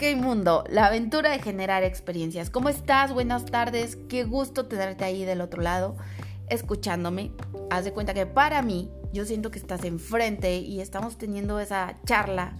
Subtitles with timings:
[0.00, 2.48] Ok mundo, la aventura de generar experiencias.
[2.48, 3.12] ¿Cómo estás?
[3.12, 3.98] Buenas tardes.
[4.08, 5.94] Qué gusto tenerte ahí del otro lado,
[6.48, 7.32] escuchándome.
[7.68, 11.98] Haz de cuenta que para mí, yo siento que estás enfrente y estamos teniendo esa
[12.06, 12.56] charla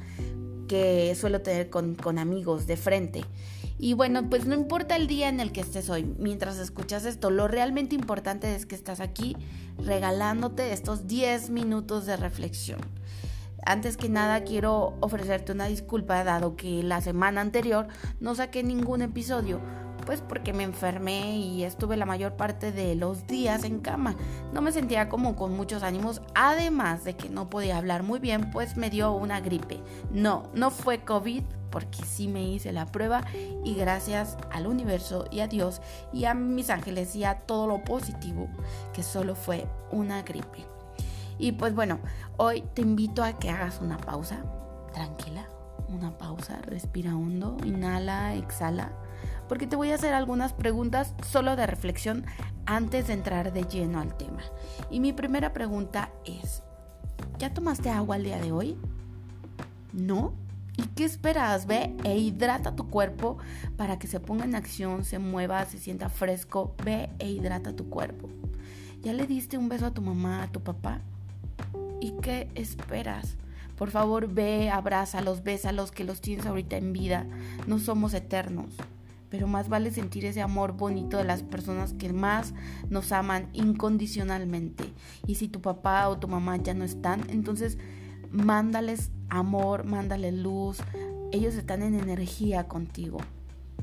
[0.68, 3.24] que suelo tener con, con amigos de frente.
[3.78, 7.30] Y bueno, pues no importa el día en el que estés hoy, mientras escuchas esto,
[7.30, 9.34] lo realmente importante es que estás aquí
[9.78, 12.80] regalándote estos 10 minutos de reflexión.
[13.64, 19.02] Antes que nada quiero ofrecerte una disculpa dado que la semana anterior no saqué ningún
[19.02, 19.60] episodio,
[20.06, 24.16] pues porque me enfermé y estuve la mayor parte de los días en cama.
[24.52, 28.50] No me sentía como con muchos ánimos, además de que no podía hablar muy bien,
[28.50, 29.80] pues me dio una gripe.
[30.10, 33.24] No, no fue COVID, porque sí me hice la prueba
[33.64, 35.80] y gracias al universo y a Dios
[36.12, 38.48] y a mis ángeles y a todo lo positivo
[38.92, 40.66] que solo fue una gripe.
[41.40, 42.00] Y pues bueno,
[42.36, 44.44] hoy te invito a que hagas una pausa,
[44.92, 45.48] tranquila,
[45.88, 48.92] una pausa, respira hondo, inhala, exhala,
[49.48, 52.26] porque te voy a hacer algunas preguntas solo de reflexión
[52.66, 54.42] antes de entrar de lleno al tema.
[54.90, 56.62] Y mi primera pregunta es,
[57.38, 58.76] ¿ya tomaste agua el día de hoy?
[59.94, 60.34] ¿No?
[60.76, 61.66] ¿Y qué esperas?
[61.66, 63.38] Ve e hidrata tu cuerpo
[63.78, 66.74] para que se ponga en acción, se mueva, se sienta fresco.
[66.84, 68.28] Ve e hidrata tu cuerpo.
[69.00, 71.00] ¿Ya le diste un beso a tu mamá, a tu papá?
[72.00, 73.36] ¿Y qué esperas?
[73.76, 77.26] Por favor, ve, abrázalos, bésalos, que los tienes ahorita en vida.
[77.66, 78.74] No somos eternos.
[79.30, 82.52] Pero más vale sentir ese amor bonito de las personas que más
[82.88, 84.84] nos aman incondicionalmente.
[85.26, 87.78] Y si tu papá o tu mamá ya no están, entonces
[88.30, 90.78] mándales amor, mándale luz.
[91.32, 93.18] Ellos están en energía contigo.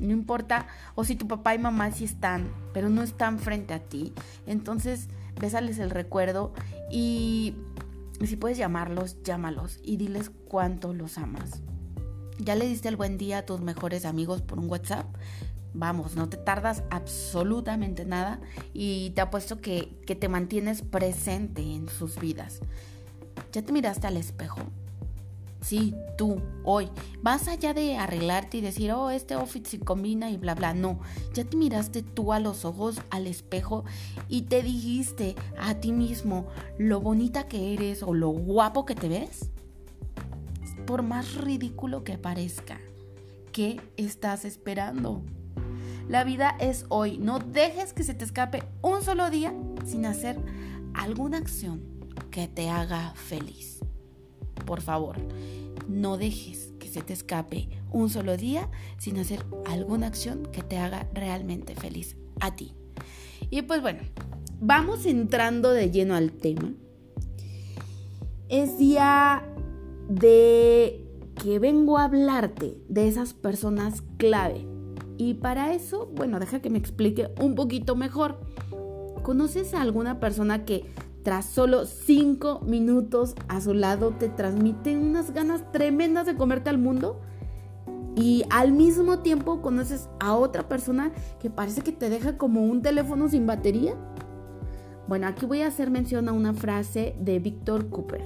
[0.00, 3.80] No importa, o si tu papá y mamá sí están, pero no están frente a
[3.80, 4.12] ti.
[4.46, 5.08] Entonces,
[5.40, 6.52] bésales el recuerdo
[6.90, 7.54] y
[8.26, 11.62] si puedes llamarlos, llámalos y diles cuánto los amas.
[12.38, 15.06] ¿Ya le diste el buen día a tus mejores amigos por un WhatsApp?
[15.74, 18.40] Vamos, no te tardas absolutamente nada
[18.72, 22.60] y te apuesto que, que te mantienes presente en sus vidas.
[23.52, 24.60] ¿Ya te miraste al espejo?
[25.60, 26.88] Sí, tú, hoy.
[27.20, 30.72] Más allá de arreglarte y decir, oh, este outfit se combina y bla, bla.
[30.72, 31.00] No,
[31.34, 33.84] ya te miraste tú a los ojos, al espejo
[34.28, 36.46] y te dijiste a ti mismo
[36.78, 39.50] lo bonita que eres o lo guapo que te ves.
[40.86, 42.78] Por más ridículo que parezca,
[43.52, 45.22] ¿qué estás esperando?
[46.08, 47.18] La vida es hoy.
[47.18, 49.52] No dejes que se te escape un solo día
[49.84, 50.38] sin hacer
[50.94, 51.82] alguna acción
[52.30, 53.78] que te haga feliz
[54.68, 55.16] por favor,
[55.88, 58.68] no dejes que se te escape un solo día
[58.98, 62.74] sin hacer alguna acción que te haga realmente feliz a ti.
[63.48, 64.00] Y pues bueno,
[64.60, 66.74] vamos entrando de lleno al tema.
[68.50, 69.42] Es día
[70.10, 71.02] de
[71.42, 74.66] que vengo a hablarte de esas personas clave.
[75.16, 78.38] Y para eso, bueno, deja que me explique un poquito mejor.
[79.22, 80.84] ¿Conoces a alguna persona que
[81.28, 86.78] tras solo 5 minutos a su lado te transmite unas ganas tremendas de comerte al
[86.78, 87.20] mundo
[88.16, 92.80] y al mismo tiempo conoces a otra persona que parece que te deja como un
[92.80, 93.94] teléfono sin batería.
[95.06, 98.24] Bueno, aquí voy a hacer mención a una frase de Víctor Cooper.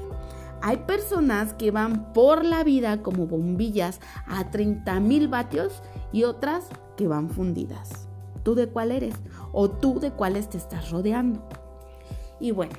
[0.61, 3.99] Hay personas que van por la vida como bombillas
[4.29, 8.07] a 30 mil vatios y otras que van fundidas.
[8.45, 9.17] ¿Tú de cuál eres?
[9.51, 11.45] ¿O tú de cuáles te estás rodeando?
[12.39, 12.75] Y bueno,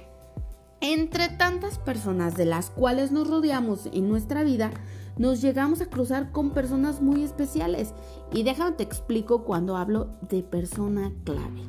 [0.84, 4.70] entre tantas personas de las cuales nos rodeamos en nuestra vida,
[5.18, 7.94] nos llegamos a cruzar con personas muy especiales.
[8.34, 11.62] Y déjame te explico cuando hablo de persona clave.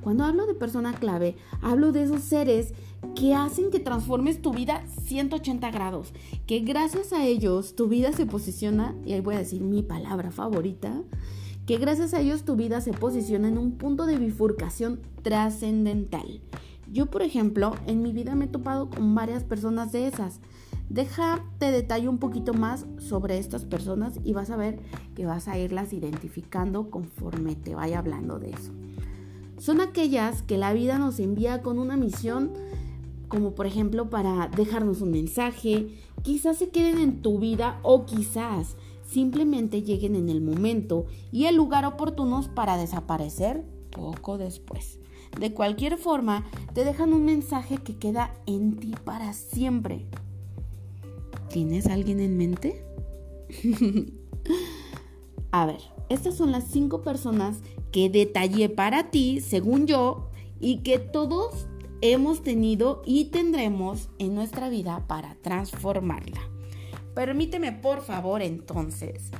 [0.00, 2.72] Cuando hablo de persona clave, hablo de esos seres
[3.14, 6.14] que hacen que transformes tu vida 180 grados,
[6.46, 10.30] que gracias a ellos tu vida se posiciona, y ahí voy a decir mi palabra
[10.30, 11.02] favorita,
[11.66, 16.40] que gracias a ellos tu vida se posiciona en un punto de bifurcación trascendental.
[16.94, 20.38] Yo, por ejemplo, en mi vida me he topado con varias personas de esas.
[20.88, 24.78] Déjate detalle un poquito más sobre estas personas y vas a ver
[25.16, 28.70] que vas a irlas identificando conforme te vaya hablando de eso.
[29.58, 32.52] Son aquellas que la vida nos envía con una misión,
[33.26, 35.88] como por ejemplo para dejarnos un mensaje,
[36.22, 41.56] quizás se queden en tu vida o quizás simplemente lleguen en el momento y el
[41.56, 45.00] lugar oportunos para desaparecer poco después.
[45.38, 46.44] De cualquier forma,
[46.74, 50.06] te dejan un mensaje que queda en ti para siempre.
[51.50, 52.84] ¿Tienes alguien en mente?
[55.50, 57.58] A ver, estas son las cinco personas
[57.92, 61.68] que detallé para ti, según yo, y que todos
[62.00, 66.40] hemos tenido y tendremos en nuestra vida para transformarla.
[67.14, 69.30] Permíteme, por favor, entonces,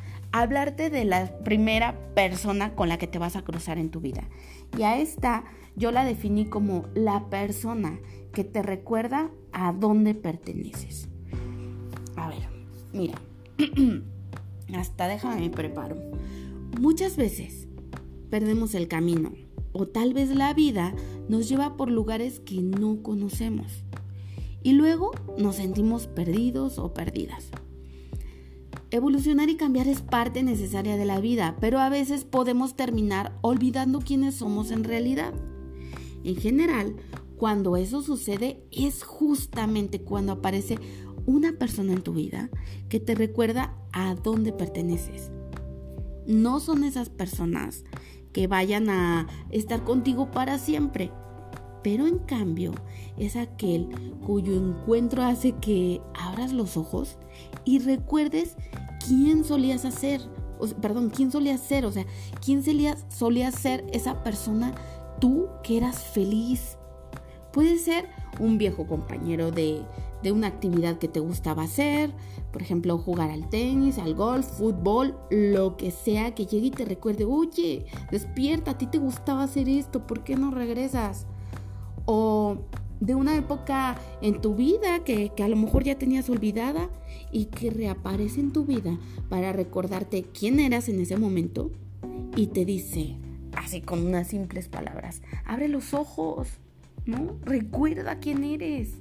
[0.40, 4.28] hablarte de la primera persona con la que te vas a cruzar en tu vida.
[4.76, 5.44] Y a esta
[5.76, 8.00] yo la definí como la persona
[8.32, 11.08] que te recuerda a dónde perteneces.
[12.16, 12.48] A ver,
[12.92, 13.14] mira,
[14.76, 15.96] hasta déjame me preparo.
[16.80, 17.68] Muchas veces
[18.28, 19.32] perdemos el camino
[19.70, 20.96] o tal vez la vida
[21.28, 23.84] nos lleva por lugares que no conocemos
[24.64, 27.52] y luego nos sentimos perdidos o perdidas.
[28.94, 33.98] Evolucionar y cambiar es parte necesaria de la vida, pero a veces podemos terminar olvidando
[33.98, 35.34] quiénes somos en realidad.
[36.22, 36.94] En general,
[37.36, 40.78] cuando eso sucede es justamente cuando aparece
[41.26, 42.50] una persona en tu vida
[42.88, 45.32] que te recuerda a dónde perteneces.
[46.28, 47.82] No son esas personas
[48.32, 51.10] que vayan a estar contigo para siempre,
[51.84, 52.72] pero en cambio
[53.18, 53.88] es aquel
[54.26, 57.18] cuyo encuentro hace que abras los ojos
[57.64, 58.56] y recuerdes
[59.06, 60.22] quién solías hacer,
[60.80, 62.06] perdón, quién solías ser, o sea,
[62.42, 64.74] quién solía, solía ser esa persona
[65.20, 66.78] tú que eras feliz.
[67.52, 68.08] Puede ser
[68.40, 69.82] un viejo compañero de,
[70.22, 72.10] de una actividad que te gustaba hacer,
[72.50, 76.86] por ejemplo, jugar al tenis, al golf, fútbol, lo que sea que llegue y te
[76.86, 81.26] recuerde, oye, despierta, a ti te gustaba hacer esto, ¿por qué no regresas?
[82.06, 82.58] O
[83.00, 86.88] de una época en tu vida que, que, a lo mejor ya tenías olvidada
[87.32, 88.98] y que reaparece en tu vida
[89.28, 91.70] para recordarte quién eras en ese momento
[92.36, 93.16] y te dice,
[93.56, 96.48] así con unas simples palabras, abre los ojos,
[97.06, 97.36] ¿no?
[97.44, 98.94] Recuerda quién eres.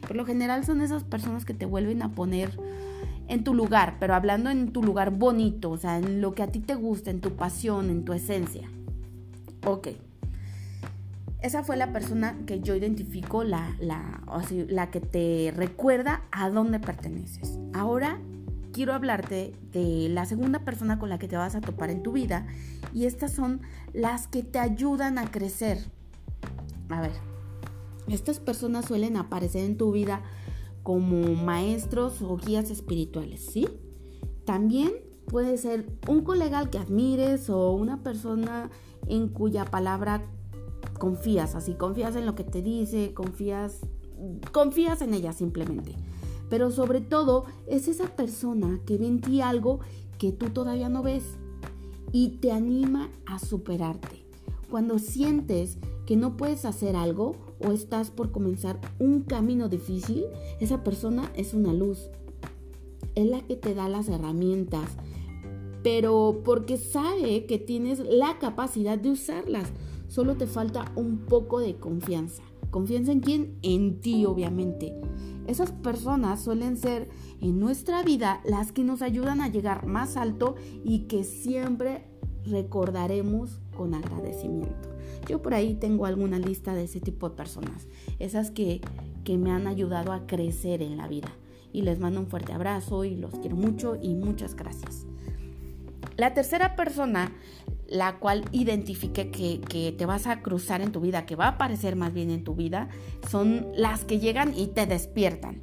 [0.00, 2.58] Por lo general son esas personas que te vuelven a poner
[3.28, 6.48] en tu lugar, pero hablando en tu lugar bonito, o sea, en lo que a
[6.48, 8.68] ti te gusta, en tu pasión, en tu esencia.
[9.66, 9.88] Ok.
[11.44, 14.22] Esa fue la persona que yo identifico, la, la,
[14.68, 17.58] la que te recuerda a dónde perteneces.
[17.74, 18.18] Ahora
[18.72, 22.12] quiero hablarte de la segunda persona con la que te vas a topar en tu
[22.12, 22.46] vida
[22.94, 23.60] y estas son
[23.92, 25.84] las que te ayudan a crecer.
[26.88, 27.12] A ver,
[28.08, 30.22] estas personas suelen aparecer en tu vida
[30.82, 33.68] como maestros o guías espirituales, ¿sí?
[34.46, 34.92] También
[35.26, 38.70] puede ser un colega al que admires o una persona
[39.08, 40.22] en cuya palabra
[41.04, 43.80] confías, así confías en lo que te dice, confías
[44.52, 45.96] confías en ella simplemente.
[46.48, 49.80] Pero sobre todo es esa persona que ve en ti algo
[50.18, 51.24] que tú todavía no ves
[52.10, 54.24] y te anima a superarte.
[54.70, 60.24] Cuando sientes que no puedes hacer algo o estás por comenzar un camino difícil,
[60.58, 62.08] esa persona es una luz.
[63.14, 64.88] Es la que te da las herramientas,
[65.82, 69.68] pero porque sabe que tienes la capacidad de usarlas.
[70.14, 72.44] Solo te falta un poco de confianza.
[72.70, 73.58] ¿Confianza en quién?
[73.62, 74.94] En ti, obviamente.
[75.48, 77.08] Esas personas suelen ser
[77.40, 82.04] en nuestra vida las que nos ayudan a llegar más alto y que siempre
[82.44, 84.88] recordaremos con agradecimiento.
[85.28, 87.88] Yo por ahí tengo alguna lista de ese tipo de personas,
[88.20, 88.82] esas que,
[89.24, 91.32] que me han ayudado a crecer en la vida.
[91.72, 95.06] Y les mando un fuerte abrazo y los quiero mucho y muchas gracias.
[96.16, 97.32] La tercera persona,
[97.94, 101.50] la cual identifique que, que, te vas a cruzar en tu vida, que va a
[101.50, 102.88] aparecer más bien en tu vida,
[103.30, 105.60] son las que llegan y te despiertan.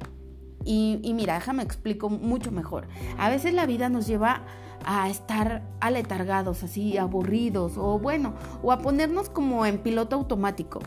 [0.64, 2.88] Y, y mira, déjame explico mucho mejor.
[3.18, 4.46] A veces la vida nos lleva
[4.86, 10.80] a estar aletargados, así aburridos, o bueno, o a ponernos como en piloto automático.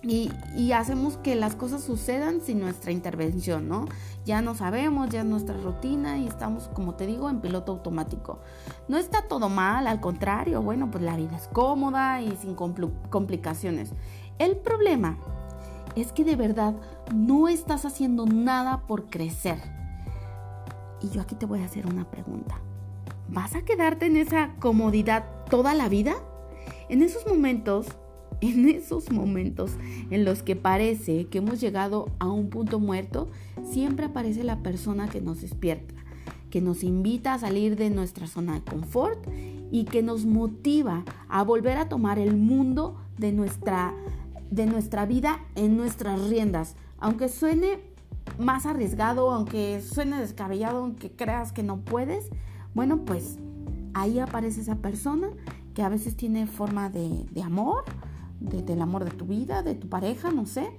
[0.00, 3.86] Y, y, hacemos que las cosas sucedan sin nuestra intervención, ¿no?
[4.24, 8.38] Ya no sabemos, ya es nuestra rutina y estamos, como te digo, en piloto automático.
[8.86, 13.92] No está todo mal, al contrario, bueno, pues la vida es cómoda y sin complicaciones.
[14.38, 15.18] El problema
[15.96, 16.74] es que de verdad
[17.12, 19.58] no estás haciendo nada por crecer.
[21.00, 22.60] Y yo aquí te voy a hacer una pregunta.
[23.28, 26.14] ¿Vas a quedarte en esa comodidad toda la vida?
[26.88, 27.86] En esos momentos,
[28.40, 29.72] en esos momentos
[30.10, 33.28] en los que parece que hemos llegado a un punto muerto,
[33.62, 35.94] siempre aparece la persona que nos despierta,
[36.50, 39.26] que nos invita a salir de nuestra zona de confort
[39.70, 43.94] y que nos motiva a volver a tomar el mundo de nuestra,
[44.50, 46.76] de nuestra vida en nuestras riendas.
[46.98, 47.80] Aunque suene
[48.38, 52.30] más arriesgado, aunque suene descabellado, aunque creas que no puedes,
[52.74, 53.38] bueno, pues
[53.94, 55.28] ahí aparece esa persona
[55.74, 57.84] que a veces tiene forma de, amor,
[58.40, 60.70] del amor de tu vida, de tu pareja, no sé,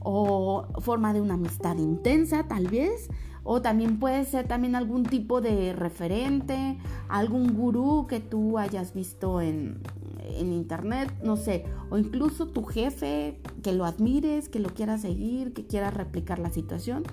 [0.00, 3.08] o forma de una amistad intensa tal vez,
[3.42, 9.40] o también puede ser también algún tipo de referente, algún gurú que tú hayas visto
[9.40, 9.80] en,
[10.26, 15.52] en internet, no sé, o incluso tu jefe, que lo admires, que lo quieras seguir,
[15.52, 17.04] que quieras replicar la situación.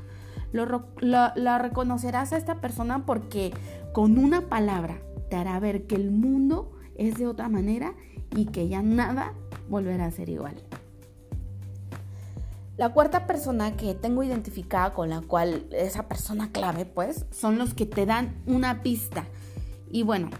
[0.51, 0.65] Lo,
[1.01, 3.51] lo, reconocerás a esta persona porque
[3.91, 7.95] con una palabra, te hará ver que el mundo es de otra manera
[8.35, 9.33] y que ya nada
[9.69, 10.55] volverá a ser igual.
[12.75, 17.75] La cuarta persona que tengo identificada con la cual esa persona clave, pues, son los
[17.75, 19.25] que te dan una pista.
[19.91, 20.31] Y bueno,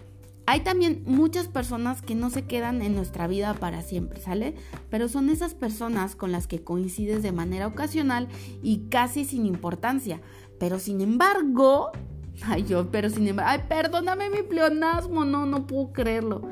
[0.46, 4.56] hay también muchas personas que no se quedan en nuestra vida para siempre, ¿sale?
[4.90, 8.28] Pero son esas personas con las que coincides de manera ocasional
[8.62, 10.20] y casi sin importancia.
[10.58, 11.92] Pero sin embargo,
[12.42, 16.42] ay yo, pero sin embargo, ay, perdóname mi pleonasmo, no, no puedo creerlo.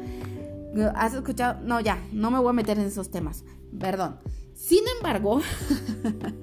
[0.94, 1.60] ¿Has escuchado?
[1.62, 3.44] No, ya, no me voy a meter en esos temas,
[3.78, 4.18] perdón.
[4.54, 5.40] Sin embargo,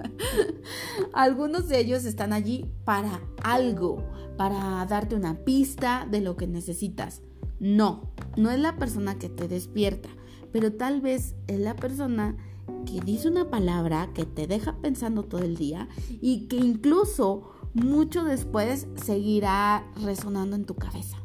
[1.14, 4.04] algunos de ellos están allí para algo,
[4.38, 7.22] para darte una pista de lo que necesitas.
[7.60, 10.10] No, no es la persona que te despierta,
[10.52, 12.36] pero tal vez es la persona
[12.86, 15.88] que dice una palabra que te deja pensando todo el día
[16.22, 21.19] y que incluso mucho después seguirá resonando en tu cabeza.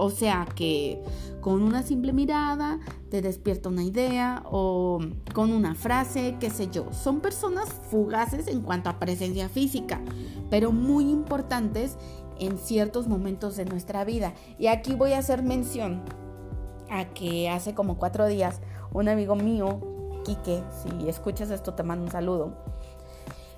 [0.00, 1.02] O sea que
[1.40, 2.78] con una simple mirada
[3.10, 5.00] te despierta una idea o
[5.34, 6.92] con una frase, qué sé yo.
[6.92, 10.00] Son personas fugaces en cuanto a presencia física,
[10.50, 11.96] pero muy importantes
[12.38, 14.34] en ciertos momentos de nuestra vida.
[14.56, 16.04] Y aquí voy a hacer mención
[16.88, 18.60] a que hace como cuatro días
[18.92, 19.80] un amigo mío,
[20.24, 22.56] Quique, si escuchas esto te mando un saludo.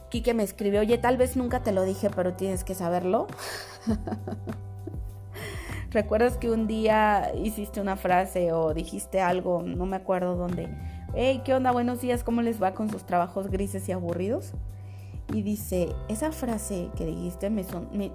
[0.09, 3.27] Quique me escribió, oye, tal vez nunca te lo dije, pero tienes que saberlo.
[5.91, 10.69] ¿Recuerdas que un día hiciste una frase o dijiste algo, no me acuerdo dónde?
[11.17, 11.73] Hey, ¿qué onda?
[11.73, 14.53] Buenos días, ¿cómo les va con sus trabajos grises y aburridos?
[15.35, 17.65] Y dice, esa frase que dijiste me,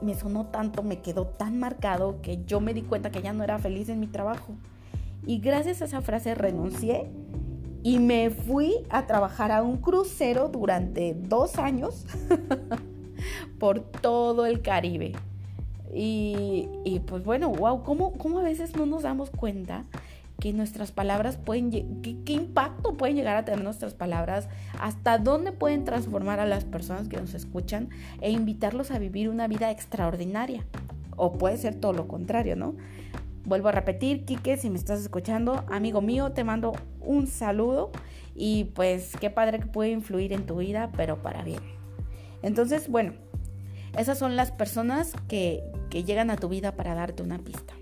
[0.01, 3.43] me, sonó tanto, me quedó tan marcado que yo me di cuenta que ya no
[3.43, 4.53] era feliz en mi trabajo.
[5.25, 7.09] Y gracias a esa frase renuncié
[7.83, 12.05] y me fui a trabajar a un crucero durante dos años
[13.59, 15.11] por todo el Caribe.
[15.93, 19.85] Y, pues bueno, wow, ¿cómo, ¿cómo, a veces no nos damos cuenta
[20.39, 24.49] que nuestras palabras pueden, qué, qué impacto pueden llegar a tener nuestras palabras,
[24.79, 27.89] hasta dónde pueden transformar a las personas que nos escuchan
[28.19, 30.65] e invitarlos a vivir una vida extraordinaria?
[31.15, 32.75] O puede ser todo lo contrario, ¿no?
[33.45, 37.91] Vuelvo a repetir, Quique, si me estás escuchando, amigo mío, te mando un saludo
[38.35, 41.61] y pues qué padre que puede influir en tu vida, pero para bien.
[42.41, 43.13] Entonces, bueno,
[43.97, 47.73] esas son las personas que, llegan a tu vida para darte una pista.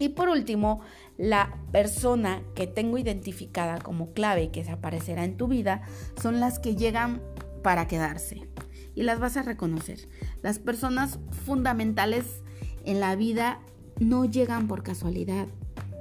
[0.00, 0.80] Y por último,
[1.16, 5.82] la persona que tengo identificada como clave y que se aparecerá en tu vida
[6.20, 7.22] son las que llegan
[7.62, 8.48] para quedarse.
[8.96, 10.08] Y las vas a reconocer.
[10.42, 12.42] Las personas fundamentales
[12.84, 13.60] en la vida
[14.00, 15.46] no llegan por casualidad.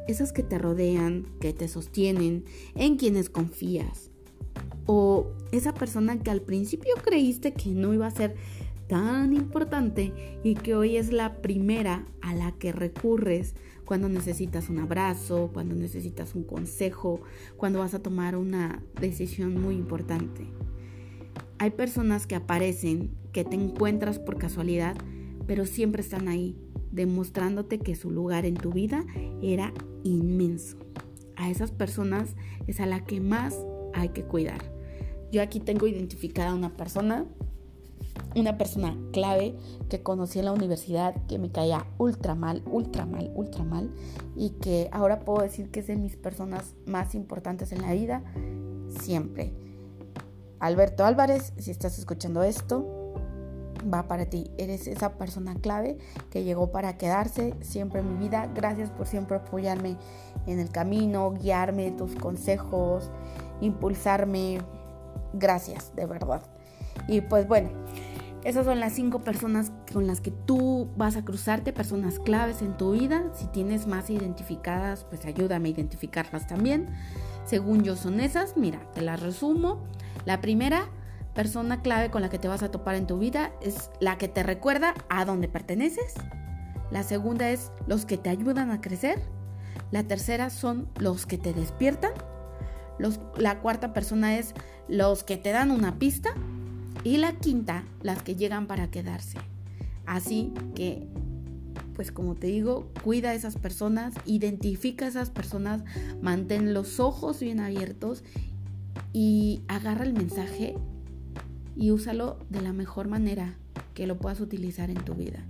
[0.07, 4.09] Esas que te rodean, que te sostienen, en quienes confías.
[4.87, 8.35] O esa persona que al principio creíste que no iba a ser
[8.87, 10.13] tan importante
[10.43, 15.75] y que hoy es la primera a la que recurres cuando necesitas un abrazo, cuando
[15.75, 17.21] necesitas un consejo,
[17.55, 20.47] cuando vas a tomar una decisión muy importante.
[21.59, 24.95] Hay personas que aparecen, que te encuentras por casualidad,
[25.47, 26.57] pero siempre están ahí,
[26.91, 29.05] demostrándote que su lugar en tu vida
[29.41, 30.77] era inmenso.
[31.35, 32.35] A esas personas
[32.67, 33.55] es a la que más
[33.93, 34.61] hay que cuidar.
[35.31, 37.25] Yo aquí tengo identificada a una persona
[38.35, 39.55] una persona clave
[39.89, 43.91] que conocí en la universidad que me caía ultra mal, ultra mal, ultra mal
[44.35, 48.23] y que ahora puedo decir que es de mis personas más importantes en la vida
[48.99, 49.53] siempre.
[50.59, 52.97] Alberto Álvarez, si estás escuchando esto,
[53.93, 54.51] va para ti.
[54.57, 55.97] Eres esa persona clave
[56.31, 58.49] que llegó para quedarse siempre en mi vida.
[58.53, 59.97] Gracias por siempre apoyarme
[60.45, 63.09] en el camino, guiarme, tus consejos,
[63.61, 64.59] impulsarme.
[65.33, 66.41] Gracias, de verdad.
[67.07, 67.69] Y pues bueno,
[68.47, 72.77] esas son las cinco personas con las que tú vas a cruzarte, personas claves en
[72.77, 73.25] tu vida.
[73.33, 76.87] Si tienes más identificadas, pues ayúdame a identificarlas también.
[77.43, 79.83] Según yo son esas, mira, te las resumo.
[80.23, 80.85] La primera
[81.35, 84.29] persona clave con la que te vas a topar en tu vida es la que
[84.29, 86.13] te recuerda a dónde perteneces.
[86.89, 89.21] La segunda es los que te ayudan a crecer.
[89.91, 92.11] La tercera son los que te despiertan.
[93.35, 94.53] la cuarta persona es
[94.87, 96.33] los que te dan una pista.
[97.03, 99.37] Y la quinta, las que llegan para quedarse.
[100.05, 101.07] Así que,
[101.95, 105.83] pues como te digo, cuida a esas personas, identifica a esas personas,
[106.21, 108.23] mantén los ojos bien abiertos
[109.13, 110.75] y agarra el mensaje
[111.75, 113.55] y úsalo de la mejor manera
[113.93, 115.43] que lo puedas utilizar en tu vida.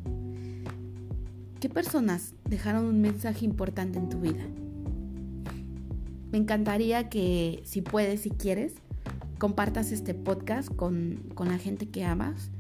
[1.60, 4.46] ¿Qué personas dejaron un mensaje importante en tu vida?
[6.32, 8.74] Me encantaría que si puedes, si quieres,
[9.38, 12.52] compartas este podcast con, la gente que amas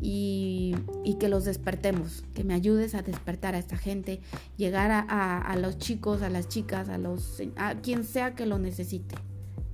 [0.00, 0.74] y,
[1.20, 4.20] que los despertemos, que me ayudes a despertar a esta gente,
[4.56, 9.14] llegar a, los chicos, a las chicas, a, los, a quien sea que lo necesite,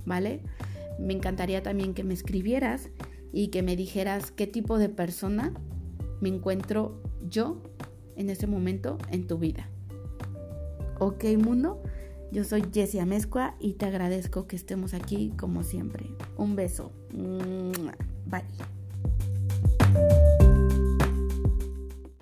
[0.05, 0.41] ¿vale?
[0.99, 2.89] Me encantaría también que me escribieras
[3.33, 5.53] y que me dijeras qué tipo de persona
[6.19, 7.61] me encuentro yo
[8.15, 9.69] en ese momento en tu vida.
[10.99, 11.81] Ok, mundo.
[12.31, 16.05] Yo soy Jessie Amezcua y te agradezco que estemos aquí como siempre.
[16.37, 16.91] Un beso.
[18.25, 18.45] Bye.